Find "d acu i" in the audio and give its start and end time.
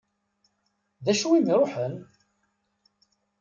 1.03-1.39